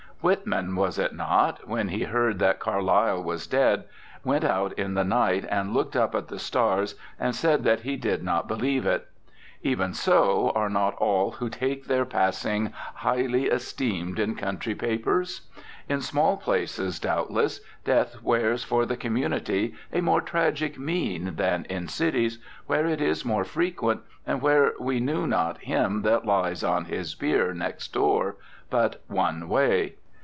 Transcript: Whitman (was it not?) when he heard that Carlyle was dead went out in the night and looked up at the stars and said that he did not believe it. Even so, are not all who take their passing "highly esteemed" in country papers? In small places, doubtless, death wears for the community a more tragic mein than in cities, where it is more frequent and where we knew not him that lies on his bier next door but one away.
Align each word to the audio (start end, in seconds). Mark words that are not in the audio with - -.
Whitman 0.23 0.75
(was 0.75 0.99
it 0.99 1.15
not?) 1.15 1.67
when 1.67 1.87
he 1.87 2.03
heard 2.03 2.37
that 2.37 2.59
Carlyle 2.59 3.23
was 3.23 3.47
dead 3.47 3.85
went 4.23 4.43
out 4.43 4.71
in 4.73 4.93
the 4.93 5.03
night 5.03 5.47
and 5.49 5.73
looked 5.73 5.95
up 5.95 6.13
at 6.13 6.27
the 6.27 6.37
stars 6.37 6.93
and 7.19 7.33
said 7.35 7.63
that 7.63 7.79
he 7.79 7.97
did 7.97 8.21
not 8.21 8.47
believe 8.47 8.85
it. 8.85 9.07
Even 9.63 9.95
so, 9.95 10.51
are 10.53 10.69
not 10.69 10.93
all 10.97 11.31
who 11.31 11.49
take 11.49 11.85
their 11.85 12.05
passing 12.05 12.71
"highly 12.97 13.47
esteemed" 13.47 14.19
in 14.19 14.35
country 14.35 14.75
papers? 14.75 15.47
In 15.89 16.01
small 16.01 16.37
places, 16.37 16.99
doubtless, 16.99 17.59
death 17.83 18.21
wears 18.21 18.63
for 18.63 18.85
the 18.85 18.95
community 18.97 19.73
a 19.91 20.01
more 20.01 20.21
tragic 20.21 20.77
mein 20.77 21.33
than 21.35 21.65
in 21.65 21.87
cities, 21.87 22.37
where 22.67 22.85
it 22.85 23.01
is 23.01 23.25
more 23.25 23.43
frequent 23.43 24.01
and 24.27 24.39
where 24.43 24.73
we 24.79 24.99
knew 24.99 25.25
not 25.25 25.57
him 25.63 26.03
that 26.03 26.27
lies 26.27 26.63
on 26.63 26.85
his 26.85 27.15
bier 27.15 27.55
next 27.55 27.91
door 27.91 28.35
but 28.69 29.01
one 29.07 29.41
away. 29.41 29.95